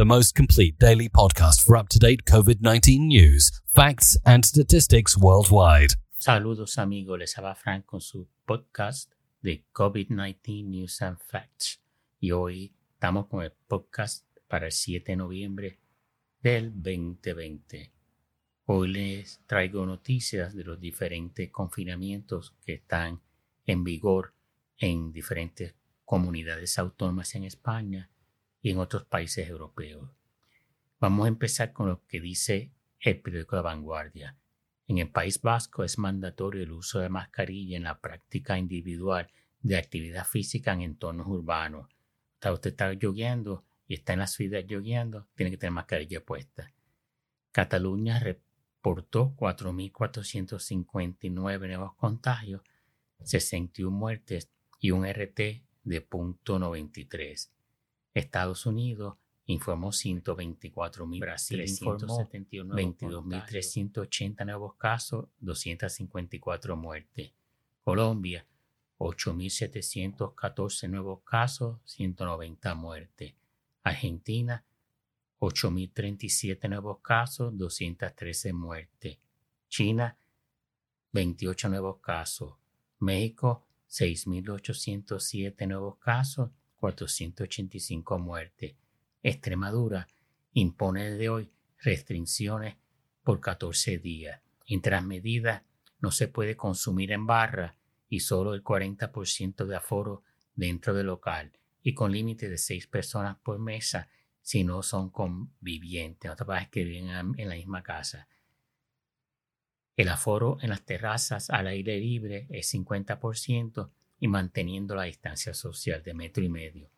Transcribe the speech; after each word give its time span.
the 0.00 0.06
most 0.06 0.34
complete 0.34 0.78
daily 0.78 1.10
podcast 1.10 1.62
for 1.62 1.76
up 1.76 1.86
to 1.86 1.98
date 1.98 2.24
COVID 2.24 2.62
19 2.62 3.06
news, 3.06 3.60
facts, 3.66 4.16
and 4.24 4.46
statistics 4.46 5.14
worldwide. 5.14 5.90
Saludos 6.18 6.78
amigos, 6.78 7.18
les 7.18 7.36
habla 7.36 7.54
Frank 7.54 7.84
con 7.84 8.00
su 8.00 8.26
podcast 8.46 9.12
de 9.42 9.66
COVID-19 9.74 10.64
News 10.64 11.02
and 11.02 11.18
Facts. 11.18 11.80
Y 12.18 12.30
hoy 12.30 12.72
estamos 12.94 13.26
con 13.26 13.42
el 13.42 13.52
podcast 13.68 14.24
para 14.48 14.64
el 14.64 14.72
7 14.72 15.12
de 15.12 15.16
noviembre 15.16 15.78
del 16.42 16.72
2020. 16.82 17.92
Hoy 18.68 18.88
les 18.88 19.42
traigo 19.46 19.84
noticias 19.84 20.54
de 20.54 20.64
los 20.64 20.80
diferentes 20.80 21.50
confinamientos 21.50 22.54
que 22.64 22.72
están 22.72 23.20
en 23.66 23.84
vigor 23.84 24.32
en 24.78 25.12
diferentes 25.12 25.74
comunidades 26.06 26.78
autónomas 26.78 27.34
en 27.34 27.44
España 27.44 28.08
y 28.62 28.70
en 28.70 28.78
otros 28.78 29.04
países 29.04 29.48
europeos. 29.48 30.10
Vamos 30.98 31.24
a 31.24 31.28
empezar 31.28 31.72
con 31.72 31.88
lo 31.88 32.04
que 32.06 32.20
dice 32.20 32.72
el 33.00 33.20
periódico 33.20 33.56
La 33.56 33.62
Vanguardia. 33.62 34.36
En 34.86 34.98
el 34.98 35.10
País 35.10 35.40
Vasco 35.40 35.84
es 35.84 35.98
mandatorio 35.98 36.62
el 36.62 36.72
uso 36.72 36.98
de 36.98 37.08
mascarilla 37.08 37.76
en 37.76 37.84
la 37.84 38.00
práctica 38.00 38.58
individual 38.58 39.30
de 39.62 39.76
actividad 39.76 40.26
física 40.26 40.72
en 40.72 40.82
entornos 40.82 41.26
urbanos. 41.26 41.88
Está 42.34 42.52
usted 42.52 42.70
está 42.70 42.92
lloviendo 42.92 43.64
y 43.86 43.94
está 43.94 44.12
en 44.12 44.18
la 44.20 44.26
ciudad 44.26 44.62
lloviendo, 44.66 45.28
tiene 45.34 45.50
que 45.50 45.56
tener 45.56 45.72
mascarilla 45.72 46.24
puesta. 46.24 46.72
Cataluña 47.52 48.18
reportó 48.18 49.34
4.459 49.36 51.66
nuevos 51.66 51.94
contagios, 51.94 52.62
61 53.22 53.96
muertes 53.96 54.50
y 54.80 54.90
un 54.92 55.06
RT 55.06 55.62
de 55.84 56.08
.93. 56.08 57.50
Estados 58.14 58.66
Unidos 58.66 59.16
informó 59.46 59.88
124.000, 59.88 61.20
Brasil 61.20 61.60
informó 61.60 62.28
22.380 62.30 64.44
nuevos 64.44 64.74
casos, 64.76 65.28
254 65.40 66.76
muertes. 66.76 67.32
Colombia, 67.82 68.46
8.714 68.98 70.88
nuevos 70.88 71.22
casos, 71.22 71.78
190 71.84 72.74
muertes. 72.74 73.34
Argentina, 73.82 74.64
8.037 75.40 76.68
nuevos 76.68 76.98
casos, 77.00 77.56
213 77.56 78.52
muertes. 78.52 79.18
China, 79.68 80.16
28 81.12 81.68
nuevos 81.70 82.00
casos. 82.00 82.54
México, 82.98 83.66
6.807 83.88 85.66
nuevos 85.66 85.96
casos, 85.96 86.50
485 86.80 88.18
muertes. 88.18 88.74
Extremadura 89.22 90.08
impone 90.54 91.10
de 91.10 91.28
hoy 91.28 91.50
restricciones 91.78 92.76
por 93.22 93.40
14 93.40 93.98
días. 93.98 94.40
Entre 94.66 94.92
las 94.92 95.04
medidas, 95.04 95.62
no 96.00 96.10
se 96.10 96.28
puede 96.28 96.56
consumir 96.56 97.12
en 97.12 97.26
barra 97.26 97.76
y 98.08 98.20
solo 98.20 98.54
el 98.54 98.64
40% 98.64 99.66
de 99.66 99.76
aforo 99.76 100.22
dentro 100.54 100.94
del 100.94 101.06
local 101.06 101.52
y 101.82 101.94
con 101.94 102.12
límite 102.12 102.48
de 102.48 102.58
6 102.58 102.86
personas 102.86 103.36
por 103.36 103.58
mesa 103.58 104.08
si 104.40 104.64
no 104.64 104.82
son 104.82 105.10
convivientes, 105.10 106.30
otras 106.30 106.46
personas 106.46 106.70
que 106.70 106.84
viven 106.84 107.34
en 107.36 107.48
la 107.48 107.54
misma 107.54 107.82
casa. 107.82 108.26
El 109.96 110.08
aforo 110.08 110.56
en 110.62 110.70
las 110.70 110.82
terrazas 110.82 111.50
al 111.50 111.66
aire 111.66 111.98
libre 111.98 112.46
es 112.48 112.72
50% 112.72 113.90
y 114.20 114.28
manteniendo 114.28 114.94
la 114.94 115.02
distancia 115.04 115.54
social 115.54 116.02
de 116.02 116.12
metro 116.14 116.44
y 116.44 116.48
medio. 116.48 116.90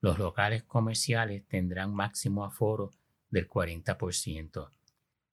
Los 0.00 0.18
locales 0.18 0.62
comerciales 0.64 1.46
tendrán 1.46 1.94
máximo 1.94 2.44
aforo 2.44 2.90
del 3.30 3.48
40%. 3.48 4.68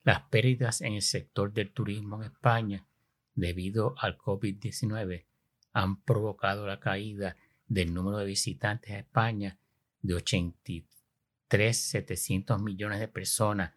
Las 0.03 0.21
pérdidas 0.29 0.81
en 0.81 0.93
el 0.93 1.01
sector 1.01 1.51
del 1.51 1.71
turismo 1.71 2.17
en 2.17 2.25
España 2.31 2.85
debido 3.33 3.95
al 3.97 4.17
COVID-19 4.17 5.25
han 5.73 5.99
provocado 6.01 6.67
la 6.67 6.79
caída 6.79 7.35
del 7.67 7.91
número 7.93 8.19
de 8.19 8.25
visitantes 8.25 8.91
a 8.91 8.99
España 8.99 9.57
de 10.01 10.15
83.700 10.15 12.61
millones 12.61 12.99
de 12.99 13.07
personas 13.07 13.73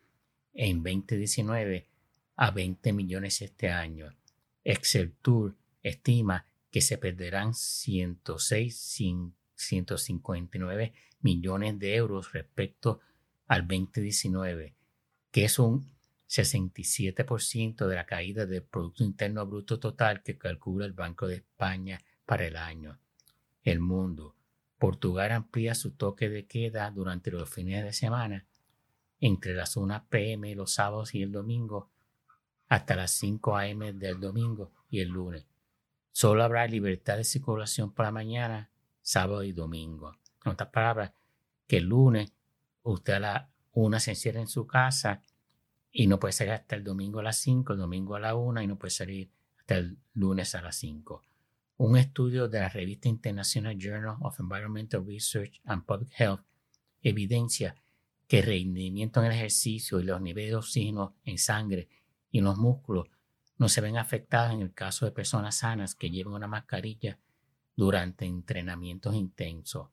en 0.52 0.82
2019 0.82 1.86
a 2.36 2.50
20 2.50 2.92
millones 2.92 3.40
este 3.42 3.70
año. 3.70 4.14
Excel 4.64 5.12
Tour 5.22 5.54
estima 5.82 6.44
que 6.78 6.82
se 6.82 6.96
perderán 6.96 7.54
106, 7.54 9.02
159 9.56 10.92
millones 11.22 11.76
de 11.76 11.96
euros 11.96 12.30
respecto 12.30 13.00
al 13.48 13.66
2019, 13.66 14.76
que 15.32 15.44
es 15.44 15.58
un 15.58 15.90
67% 16.28 17.84
de 17.88 17.94
la 17.96 18.06
caída 18.06 18.46
del 18.46 18.62
Producto 18.62 19.02
Interno 19.02 19.44
Bruto 19.44 19.80
total 19.80 20.22
que 20.22 20.38
calcula 20.38 20.86
el 20.86 20.92
Banco 20.92 21.26
de 21.26 21.34
España 21.34 22.00
para 22.24 22.46
el 22.46 22.56
año. 22.56 23.00
El 23.64 23.80
mundo. 23.80 24.36
Portugal 24.78 25.32
amplía 25.32 25.74
su 25.74 25.90
toque 25.96 26.28
de 26.28 26.46
queda 26.46 26.88
durante 26.92 27.32
los 27.32 27.50
fines 27.50 27.82
de 27.82 27.92
semana 27.92 28.46
entre 29.18 29.52
las 29.52 29.76
1 29.76 30.06
pm 30.08 30.54
los 30.54 30.74
sábados 30.74 31.12
y 31.12 31.22
el 31.24 31.32
domingo 31.32 31.90
hasta 32.68 32.94
las 32.94 33.10
5 33.10 33.56
am 33.56 33.98
del 33.98 34.20
domingo 34.20 34.70
y 34.88 35.00
el 35.00 35.08
lunes. 35.08 35.47
Solo 36.20 36.42
habrá 36.42 36.66
libertad 36.66 37.16
de 37.16 37.22
circulación 37.22 37.92
para 37.92 38.10
mañana, 38.10 38.72
sábado 39.02 39.44
y 39.44 39.52
domingo. 39.52 40.18
En 40.44 40.50
otras 40.50 40.70
palabras, 40.70 41.12
que 41.68 41.76
el 41.76 41.84
lunes 41.84 42.32
usted 42.82 43.22
a 43.22 43.52
1 43.70 44.00
se 44.00 44.10
encierra 44.10 44.40
en 44.40 44.48
su 44.48 44.66
casa 44.66 45.22
y 45.92 46.08
no 46.08 46.18
puede 46.18 46.32
salir 46.32 46.54
hasta 46.54 46.74
el 46.74 46.82
domingo 46.82 47.20
a 47.20 47.22
las 47.22 47.36
5, 47.36 47.74
el 47.74 47.78
domingo 47.78 48.16
a 48.16 48.18
la 48.18 48.34
1 48.34 48.62
y 48.62 48.66
no 48.66 48.76
puede 48.76 48.90
salir 48.90 49.30
hasta 49.60 49.76
el 49.76 49.96
lunes 50.14 50.56
a 50.56 50.60
las 50.60 50.74
5. 50.74 51.22
Un 51.76 51.96
estudio 51.96 52.48
de 52.48 52.58
la 52.58 52.68
revista 52.68 53.08
International 53.08 53.78
Journal 53.78 54.16
of 54.20 54.40
Environmental 54.40 55.06
Research 55.06 55.60
and 55.66 55.84
Public 55.84 56.10
Health 56.18 56.40
evidencia 57.00 57.76
que 58.26 58.40
el 58.40 58.46
rendimiento 58.46 59.20
en 59.20 59.26
el 59.26 59.34
ejercicio 59.34 60.00
y 60.00 60.02
los 60.02 60.20
niveles 60.20 60.50
de 60.50 60.56
oxígeno 60.56 61.14
en 61.24 61.38
sangre 61.38 61.88
y 62.32 62.38
en 62.38 62.44
los 62.46 62.58
músculos 62.58 63.06
no 63.58 63.68
se 63.68 63.80
ven 63.80 63.98
afectados 63.98 64.54
en 64.54 64.62
el 64.62 64.72
caso 64.72 65.04
de 65.04 65.12
personas 65.12 65.56
sanas 65.56 65.94
que 65.94 66.10
llevan 66.10 66.34
una 66.34 66.46
mascarilla 66.46 67.18
durante 67.76 68.24
entrenamientos 68.24 69.14
intensos. 69.14 69.88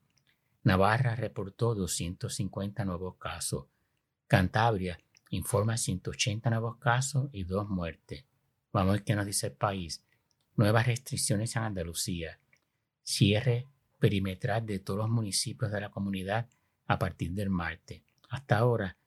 Navarra 0.64 1.16
reportó 1.16 1.76
250 1.76 2.86
nuevos 2.86 3.16
casos. 3.18 3.66
Cantabria 4.28 5.00
informa 5.30 5.78
180 5.78 6.50
nuevos 6.50 6.78
casos 6.78 7.30
y 7.32 7.44
dos 7.44 7.68
muertes. 7.68 8.26
Vamos 8.72 8.90
a 8.90 8.94
ver 8.94 9.04
qué 9.04 9.16
nos 9.16 9.26
dice 9.26 9.48
el 9.48 9.54
país. 9.54 10.04
Nuevas 10.56 10.88
restricciones 10.88 11.56
en 11.56 11.64
Andalucía. 11.64 12.40
Cierre 13.04 13.68
perimetral 14.00 14.66
de 14.66 14.80
todos 14.80 15.00
los 15.00 15.10
municipios 15.10 15.72
de 15.72 15.82
la 15.82 15.90
comunidad 15.90 16.48
a 16.88 17.00
partir 17.00 17.32
del 17.32 17.50
martes. 17.50 18.02
Hasta 18.30 18.58
ahora, 18.58 18.98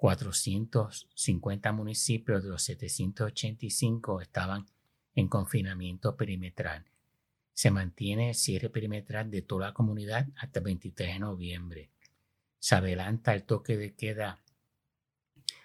450 0.00 1.72
municipios 1.72 2.42
de 2.42 2.48
los 2.48 2.62
785 2.62 4.22
estaban 4.22 4.64
en 5.14 5.28
confinamiento 5.28 6.16
perimetral. 6.16 6.86
Se 7.52 7.70
mantiene 7.70 8.30
el 8.30 8.34
cierre 8.34 8.70
perimetral 8.70 9.30
de 9.30 9.42
toda 9.42 9.66
la 9.66 9.74
comunidad 9.74 10.26
hasta 10.36 10.60
el 10.60 10.64
23 10.64 11.12
de 11.12 11.18
noviembre. 11.18 11.90
Se 12.58 12.76
adelanta 12.76 13.34
el 13.34 13.42
toque 13.42 13.76
de 13.76 13.94
queda 13.94 14.38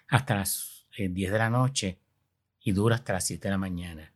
hasta 0.06 0.34
las 0.34 0.86
10 0.98 1.08
eh, 1.08 1.32
de 1.32 1.38
la 1.38 1.48
noche 1.48 1.98
y 2.60 2.72
dura 2.72 2.96
hasta 2.96 3.14
las 3.14 3.26
7 3.26 3.48
de 3.48 3.52
la 3.52 3.58
mañana. 3.58 4.12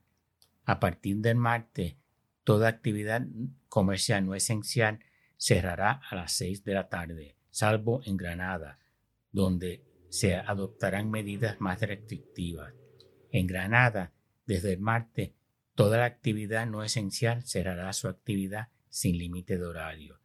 A 0.66 0.80
partir 0.80 1.16
del 1.16 1.36
martes, 1.36 1.96
toda 2.44 2.68
actividad 2.68 3.26
comercial 3.70 4.26
no 4.26 4.34
esencial 4.34 5.00
cerrará 5.38 6.02
a 6.10 6.14
las 6.14 6.32
6 6.32 6.62
de 6.62 6.74
la 6.74 6.90
tarde, 6.90 7.36
salvo 7.50 8.02
en 8.04 8.18
Granada, 8.18 8.78
donde 9.32 9.88
se 10.10 10.34
adoptarán 10.34 11.10
medidas 11.10 11.58
más 11.60 11.80
restrictivas. 11.80 12.74
En 13.30 13.46
Granada, 13.46 14.12
desde 14.44 14.72
el 14.72 14.80
martes, 14.80 15.30
toda 15.74 15.98
la 15.98 16.04
actividad 16.04 16.66
no 16.66 16.82
esencial 16.82 17.46
cerrará 17.46 17.92
su 17.92 18.08
actividad 18.08 18.68
sin 18.88 19.16
límite 19.16 19.56
de 19.56 19.64
horario. 19.64 20.18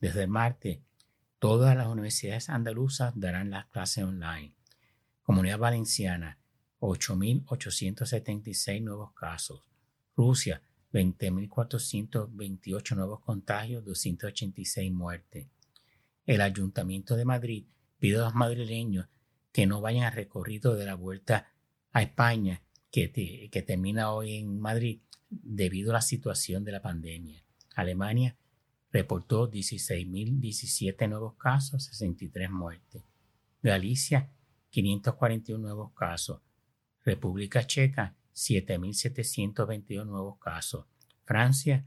Desde 0.00 0.22
el 0.22 0.28
martes, 0.28 0.78
todas 1.40 1.76
las 1.76 1.88
universidades 1.88 2.48
andaluzas 2.48 3.18
darán 3.18 3.50
las 3.50 3.66
clases 3.66 4.04
online. 4.04 4.54
Comunidad 5.22 5.58
Valenciana, 5.58 6.38
8.876 6.78 8.80
nuevos 8.80 9.12
casos. 9.12 9.64
Rusia, 10.16 10.62
20.428 10.92 12.96
nuevos 12.96 13.20
contagios, 13.20 13.84
286 13.84 14.92
muertes. 14.92 15.48
El 16.26 16.42
Ayuntamiento 16.42 17.16
de 17.16 17.24
Madrid 17.24 17.64
pide 17.98 18.18
a 18.18 18.22
los 18.22 18.34
madrileños 18.34 19.08
que 19.52 19.66
no 19.66 19.80
vayan 19.80 20.04
al 20.04 20.12
recorrido 20.12 20.74
de 20.74 20.86
la 20.86 20.94
vuelta 20.94 21.52
a 21.92 22.02
España 22.02 22.62
que, 22.90 23.48
que 23.50 23.62
termina 23.62 24.12
hoy 24.12 24.36
en 24.36 24.58
Madrid 24.58 25.00
debido 25.30 25.90
a 25.90 25.94
la 25.94 26.02
situación 26.02 26.64
de 26.64 26.72
la 26.72 26.82
pandemia. 26.82 27.44
Alemania 27.74 28.36
reportó 28.90 29.50
16.017 29.50 31.08
nuevos 31.08 31.34
casos, 31.34 31.84
63 31.84 32.50
muertes. 32.50 33.02
Galicia, 33.62 34.30
541 34.70 35.62
nuevos 35.62 35.92
casos. 35.92 36.40
República 37.04 37.66
Checa, 37.66 38.16
7.722 38.34 40.06
nuevos 40.06 40.38
casos. 40.38 40.86
Francia, 41.24 41.84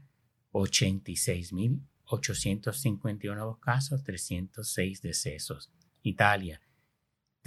86.851 0.52 3.34
nuevos 3.34 3.58
casos, 3.58 4.04
306 4.04 5.02
decesos. 5.02 5.72
Italia, 6.02 6.60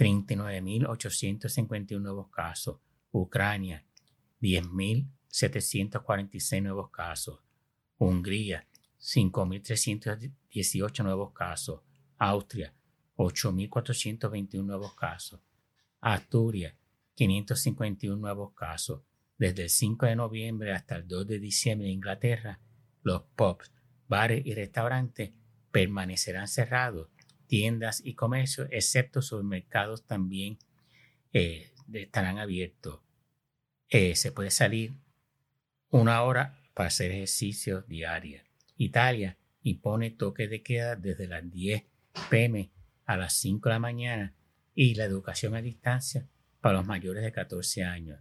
39.851 0.00 2.00
nuevos 2.00 2.28
casos. 2.30 2.80
Ucrania, 3.10 3.84
10.746 4.40 6.62
nuevos 6.62 6.90
casos. 6.90 7.40
Hungría, 7.98 8.66
5.318 8.98 11.04
nuevos 11.04 11.32
casos. 11.32 11.82
Austria, 12.16 12.72
8.421 13.16 14.64
nuevos 14.64 14.94
casos. 14.94 15.42
Asturias, 16.00 16.74
551 17.14 18.16
nuevos 18.16 18.54
casos. 18.54 19.02
Desde 19.36 19.64
el 19.64 19.68
5 19.68 20.06
de 20.06 20.16
noviembre 20.16 20.72
hasta 20.72 20.96
el 20.96 21.06
2 21.06 21.26
de 21.26 21.38
diciembre 21.38 21.88
en 21.88 21.94
Inglaterra, 21.96 22.58
los 23.02 23.24
pubs, 23.36 23.70
bares 24.08 24.46
y 24.46 24.54
restaurantes 24.54 25.32
permanecerán 25.70 26.48
cerrados. 26.48 27.10
Tiendas 27.50 28.00
y 28.04 28.14
comercios, 28.14 28.68
excepto 28.70 29.22
supermercados, 29.22 30.06
también 30.06 30.56
eh, 31.32 31.72
estarán 31.92 32.38
abiertos. 32.38 33.00
Eh, 33.88 34.14
se 34.14 34.30
puede 34.30 34.52
salir 34.52 34.92
una 35.90 36.22
hora 36.22 36.60
para 36.74 36.86
hacer 36.86 37.10
ejercicio 37.10 37.82
diario. 37.82 38.40
Italia 38.76 39.36
impone 39.64 40.12
toque 40.12 40.46
de 40.46 40.62
queda 40.62 40.94
desde 40.94 41.26
las 41.26 41.50
10 41.50 41.82
pm 42.30 42.70
a 43.04 43.16
las 43.16 43.32
5 43.32 43.68
de 43.68 43.74
la 43.74 43.80
mañana 43.80 44.34
y 44.72 44.94
la 44.94 45.02
educación 45.02 45.56
a 45.56 45.60
distancia 45.60 46.28
para 46.60 46.76
los 46.76 46.86
mayores 46.86 47.24
de 47.24 47.32
14 47.32 47.82
años. 47.82 48.20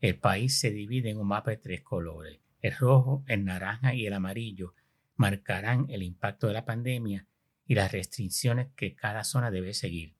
El 0.00 0.18
país 0.18 0.58
se 0.58 0.70
divide 0.70 1.10
en 1.10 1.18
un 1.18 1.28
mapa 1.28 1.50
de 1.50 1.58
tres 1.58 1.82
colores. 1.82 2.40
El 2.62 2.74
rojo, 2.74 3.22
el 3.28 3.44
naranja 3.44 3.92
y 3.92 4.06
el 4.06 4.14
amarillo 4.14 4.72
marcarán 5.16 5.90
el 5.90 6.02
impacto 6.02 6.46
de 6.46 6.54
la 6.54 6.64
pandemia 6.64 7.26
y 7.66 7.74
las 7.74 7.92
restricciones 7.92 8.68
que 8.76 8.94
cada 8.94 9.24
zona 9.24 9.50
debe 9.50 9.74
seguir. 9.74 10.14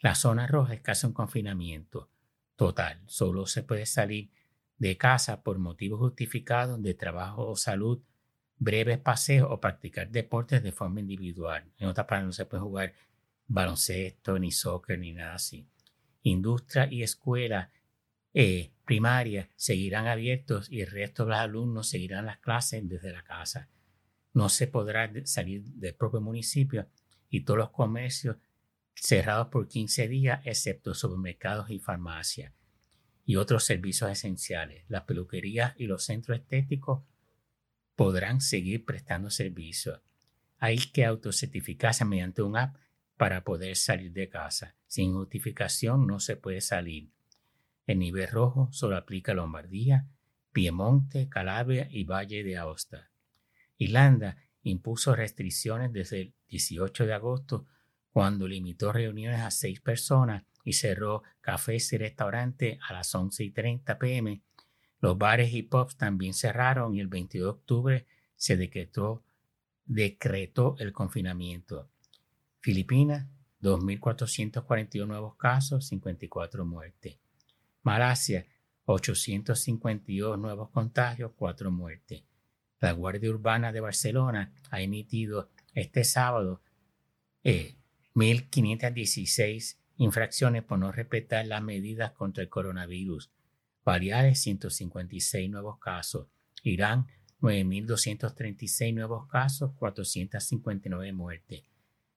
La 0.00 0.14
zona 0.14 0.46
roja 0.46 0.74
es 0.74 0.80
casi 0.80 1.06
un 1.06 1.12
confinamiento 1.12 2.10
total. 2.56 3.00
Solo 3.06 3.46
se 3.46 3.62
puede 3.62 3.86
salir 3.86 4.30
de 4.78 4.96
casa 4.96 5.42
por 5.42 5.58
motivos 5.58 5.98
justificados 5.98 6.80
de 6.82 6.94
trabajo 6.94 7.48
o 7.48 7.56
salud, 7.56 8.00
breves 8.58 8.98
paseos 8.98 9.48
o 9.50 9.60
practicar 9.60 10.10
deportes 10.10 10.62
de 10.62 10.72
forma 10.72 11.00
individual. 11.00 11.64
En 11.78 11.88
otras 11.88 12.06
palabras, 12.06 12.26
no 12.26 12.32
se 12.32 12.46
puede 12.46 12.62
jugar 12.62 12.94
baloncesto, 13.46 14.38
ni 14.38 14.52
soccer, 14.52 14.98
ni 14.98 15.12
nada 15.12 15.34
así. 15.34 15.66
Industria 16.22 16.88
y 16.90 17.02
escuela 17.02 17.70
eh, 18.34 18.70
primaria 18.84 19.48
seguirán 19.56 20.06
abiertos 20.06 20.70
y 20.70 20.82
el 20.82 20.90
resto 20.90 21.24
de 21.24 21.30
los 21.30 21.38
alumnos 21.38 21.88
seguirán 21.88 22.26
las 22.26 22.38
clases 22.38 22.88
desde 22.88 23.12
la 23.12 23.22
casa. 23.24 23.68
No 24.34 24.48
se 24.48 24.66
podrá 24.66 25.10
salir 25.24 25.62
del 25.64 25.94
propio 25.94 26.20
municipio 26.20 26.88
y 27.30 27.40
todos 27.40 27.58
los 27.58 27.70
comercios 27.70 28.36
cerrados 28.94 29.48
por 29.48 29.68
15 29.68 30.08
días, 30.08 30.40
excepto 30.44 30.94
supermercados 30.94 31.70
y 31.70 31.78
farmacias 31.78 32.52
y 33.28 33.36
otros 33.36 33.64
servicios 33.64 34.10
esenciales. 34.10 34.84
Las 34.88 35.02
peluquerías 35.02 35.74
y 35.76 35.86
los 35.86 36.02
centros 36.02 36.38
estéticos 36.38 37.02
podrán 37.94 38.40
seguir 38.40 38.86
prestando 38.86 39.28
servicios. 39.28 40.00
Hay 40.58 40.78
que 40.78 41.04
autocertificarse 41.04 42.06
mediante 42.06 42.40
un 42.40 42.56
app 42.56 42.76
para 43.18 43.44
poder 43.44 43.76
salir 43.76 44.12
de 44.12 44.30
casa. 44.30 44.76
Sin 44.86 45.12
justificación 45.12 46.06
no 46.06 46.20
se 46.20 46.36
puede 46.36 46.62
salir. 46.62 47.10
El 47.86 47.98
nivel 47.98 48.28
rojo 48.28 48.70
solo 48.72 48.96
aplica 48.96 49.32
a 49.32 49.34
Lombardía, 49.34 50.06
Piemonte, 50.52 51.28
Calabria 51.28 51.86
y 51.90 52.04
Valle 52.04 52.42
de 52.42 52.56
Aosta. 52.56 53.07
Irlanda 53.78 54.36
impuso 54.62 55.14
restricciones 55.14 55.92
desde 55.92 56.20
el 56.20 56.34
18 56.48 57.06
de 57.06 57.14
agosto 57.14 57.66
cuando 58.12 58.48
limitó 58.48 58.92
reuniones 58.92 59.40
a 59.40 59.50
seis 59.50 59.80
personas 59.80 60.44
y 60.64 60.74
cerró 60.74 61.22
cafés 61.40 61.92
y 61.92 61.98
restaurantes 61.98 62.78
a 62.86 62.92
las 62.92 63.14
11 63.14 63.44
y 63.44 63.50
30 63.50 63.98
pm. 63.98 64.42
Los 65.00 65.16
bares 65.16 65.54
y 65.54 65.62
pubs 65.62 65.96
también 65.96 66.34
cerraron 66.34 66.94
y 66.94 67.00
el 67.00 67.06
22 67.06 67.46
de 67.46 67.50
octubre 67.50 68.06
se 68.34 68.56
decretó, 68.56 69.22
decretó 69.86 70.76
el 70.78 70.92
confinamiento. 70.92 71.88
Filipinas, 72.60 73.26
2.441 73.62 75.06
nuevos 75.06 75.36
casos, 75.36 75.86
54 75.86 76.64
muertes. 76.64 77.18
Malasia, 77.82 78.46
852 78.84 80.38
nuevos 80.38 80.70
contagios, 80.70 81.32
4 81.36 81.70
muertes. 81.70 82.22
La 82.80 82.92
Guardia 82.92 83.30
Urbana 83.30 83.72
de 83.72 83.80
Barcelona 83.80 84.52
ha 84.70 84.80
emitido 84.80 85.50
este 85.74 86.04
sábado 86.04 86.62
1.516 87.44 89.72
eh, 89.72 89.76
infracciones 89.96 90.62
por 90.62 90.78
no 90.78 90.92
respetar 90.92 91.44
las 91.46 91.62
medidas 91.62 92.12
contra 92.12 92.42
el 92.42 92.48
coronavirus. 92.48 93.30
Baleares, 93.84 94.40
156 94.40 95.50
nuevos 95.50 95.78
casos. 95.78 96.28
Irán, 96.62 97.08
9.236 97.40 98.94
nuevos 98.94 99.26
casos, 99.28 99.72
459 99.74 101.12
muertes. 101.12 101.64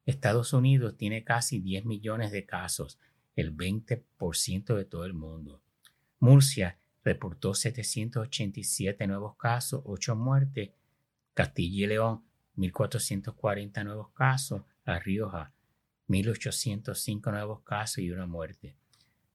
Estados 0.05 0.53
Unidos 0.53 0.97
tiene 0.97 1.23
casi 1.23 1.59
10 1.59 1.85
millones 1.85 2.31
de 2.31 2.45
casos, 2.45 2.99
el 3.35 3.55
20% 3.55 4.75
de 4.75 4.85
todo 4.85 5.05
el 5.05 5.13
mundo. 5.13 5.61
Murcia 6.19 6.77
reportó 7.03 7.53
787 7.53 9.07
nuevos 9.07 9.35
casos, 9.35 9.81
8 9.85 10.15
muertes. 10.15 10.71
Castilla 11.33 11.85
y 11.85 11.87
León, 11.87 12.23
1.440 12.57 13.83
nuevos 13.83 14.09
casos. 14.11 14.63
La 14.85 14.99
Rioja, 14.99 15.53
1.805 16.09 17.31
nuevos 17.31 17.61
casos 17.61 17.99
y 17.99 18.11
una 18.11 18.27
muerte. 18.27 18.75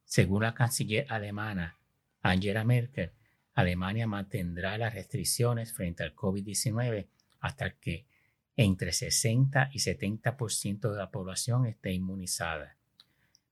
Según 0.05 0.43
la 0.43 0.55
canciller 0.55 1.07
alemana 1.09 1.79
Angela 2.23 2.65
Merkel, 2.65 3.13
Alemania 3.55 4.07
mantendrá 4.07 4.77
las 4.77 4.95
restricciones 4.95 5.73
frente 5.73 6.03
al 6.03 6.15
COVID-19 6.15 7.09
hasta 7.41 7.71
que 7.71 8.07
entre 8.57 8.93
60 8.93 9.71
y 9.73 9.79
70% 9.79 10.91
de 10.91 10.97
la 10.97 11.11
población 11.11 11.67
esté 11.67 11.93
inmunizada. 11.93 12.77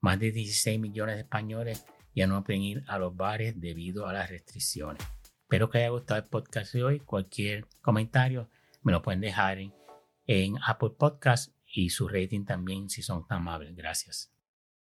Más 0.00 0.18
de 0.18 0.32
16 0.32 0.78
millones 0.78 1.16
de 1.16 1.22
españoles 1.22 1.84
ya 2.14 2.26
no 2.26 2.42
pueden 2.44 2.62
ir 2.62 2.84
a 2.86 2.98
los 2.98 3.14
bares 3.16 3.60
debido 3.60 4.06
a 4.06 4.12
las 4.12 4.30
restricciones. 4.30 5.02
Espero 5.42 5.70
que 5.70 5.78
haya 5.78 5.90
gustado 5.90 6.20
el 6.20 6.28
podcast 6.28 6.72
de 6.72 6.84
hoy. 6.84 7.00
Cualquier 7.00 7.66
comentario 7.80 8.48
me 8.82 8.92
lo 8.92 9.02
pueden 9.02 9.20
dejar 9.20 9.58
en, 9.58 10.56
Apple 10.66 10.90
Podcast 10.98 11.52
y 11.66 11.90
su 11.90 12.08
rating 12.08 12.44
también 12.44 12.88
si 12.88 13.02
son 13.02 13.26
tan 13.26 13.38
amables. 13.38 13.74
Gracias. 13.76 14.33